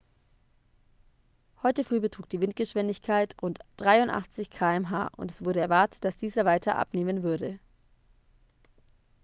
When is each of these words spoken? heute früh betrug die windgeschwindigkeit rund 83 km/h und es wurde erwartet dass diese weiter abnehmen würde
heute 1.61 1.83
früh 1.83 1.99
betrug 1.99 2.27
die 2.27 2.41
windgeschwindigkeit 2.41 3.35
rund 3.39 3.59
83 3.77 4.49
km/h 4.49 5.11
und 5.15 5.29
es 5.29 5.45
wurde 5.45 5.59
erwartet 5.59 6.03
dass 6.03 6.15
diese 6.15 6.43
weiter 6.43 6.75
abnehmen 6.79 7.21
würde 7.21 7.59